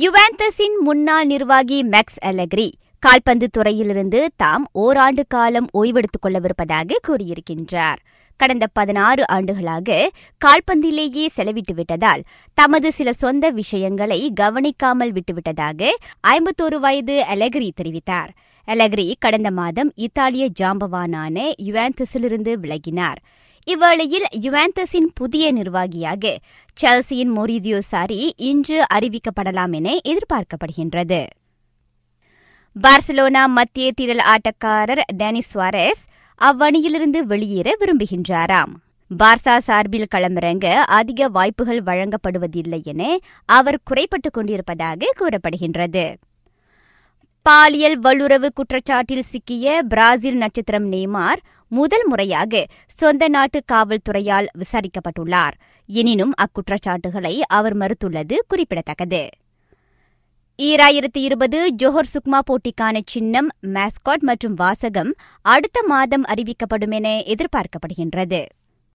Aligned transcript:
யுவாந்தஸின் 0.00 0.76
முன்னாள் 0.80 1.26
நிர்வாகி 1.26 1.84
மேக்ஸ் 1.84 2.24
அலக்ரி 2.24 2.72
கால்பந்து 2.98 3.48
துறையிலிருந்து 3.50 4.30
தாம் 4.36 4.68
ஓராண்டு 4.72 5.24
காலம் 5.28 5.66
ஓய்வெடுத்துக் 5.72 6.26
கொள்ளவிருப்பதாக 6.26 6.92
கூறியிருக்கின்றார். 7.08 7.96
கடந்த 8.36 8.66
பதினாறு 8.66 9.28
ஆண்டுகளாக 9.28 10.10
கால்பந்திலேயே 10.44 11.26
செலவிட்டு 11.36 11.74
விட்டதால் 11.74 12.22
தமது 12.54 12.92
சில 12.92 13.12
சொந்த 13.12 13.50
விஷயங்களை 13.50 14.30
கவனிக்காமல் 14.34 15.12
விட்டுவிட்டதாக 15.12 15.90
ஐம்பத்தோரு 16.26 16.74
வயது 16.74 17.24
அலகிரி 17.34 17.70
தெரிவித்தார். 17.82 18.28
அலெக்ரி 18.68 19.12
கடந்த 19.18 19.50
மாதம் 19.50 19.92
இத்தாலிய 19.96 20.48
ஜாம்பவானான 20.60 21.52
யுவாந்தஸிலிருந்து 21.62 22.52
விலகினார். 22.62 23.18
இவ்வேளையில் 23.66 24.26
யுவாந்தஸின் 24.40 25.08
புதிய 25.14 25.52
நிர்வாகியாக 25.52 26.38
செல்சியின் 26.82 27.32
மோரிசியோ 27.36 27.78
சாரி 27.78 28.32
இன்று 28.36 28.84
அறிவிக்கப்படலாம் 28.94 29.72
என 29.72 29.98
எதிர்பார்க்கப்படுகின்றது. 30.04 31.26
பார்சிலோனா 32.76 33.46
மத்திய 33.46 33.92
திரள் 33.92 34.22
ஆட்டக்காரர் 34.32 35.02
டெனிஸ் 35.12 35.52
சுவாரஸ் 35.54 36.02
அவ்வணியிலிருந்து 36.40 37.18
வெளியேற 37.18 37.76
விரும்புகின்றாராம். 37.80 38.72
பார்சா 39.10 39.58
சார்பில் 39.58 40.12
களமிறங்க 40.14 40.66
அதிக 40.72 41.28
வாய்ப்புகள் 41.28 41.82
வழங்கப்படுவதில்லை 41.82 42.82
என 42.82 43.18
அவர் 43.44 43.78
குறைப்பட்டுக் 43.90 44.32
கொண்டிருப்பதாக 44.32 45.12
கூறப்படுகின்றது. 45.20 46.14
பாலியல் 47.46 48.00
வல்லுறவு 48.00 48.48
குற்றச்சாட்டில் 48.54 49.22
சிக்கிய 49.22 49.82
பிராசில் 49.88 50.36
நட்சத்திரம் 50.36 50.92
நேமார் 50.92 51.40
முதல் 51.68 52.06
முறையாக 52.06 52.66
சொந்த 52.86 53.28
நாட்டு 53.28 53.62
காவல்துறையால் 53.72 54.46
விசாரிக்கப்பட்டுள்ளார். 54.58 55.50
எனினும் 55.86 56.32
அக்குற்றச்சாட்டுகளை 56.34 57.40
அவர் 57.46 57.76
மறுத்துள்ளது 57.76 58.36
குறிப்பிடத்தக்கது. 58.48 59.28
ஈராயிரத்தி 60.58 61.18
இருபது 61.18 61.74
ஜோஹர் 61.82 62.12
சுக்மா 62.14 62.38
போட்டிக்கான 62.50 63.00
சின்னம் 63.06 63.48
மாஸ்காட் 63.62 64.20
மற்றும் 64.20 64.54
வாசகம் 64.54 65.14
அடுத்த 65.42 65.82
மாதம் 65.82 66.24
அறிவிக்கப்படும் 66.24 66.90
என 66.90 67.22
எதிர்பார்க்கப்படுகின்றது. 67.26 68.44